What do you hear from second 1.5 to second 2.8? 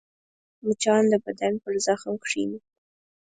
پر زخم کښېني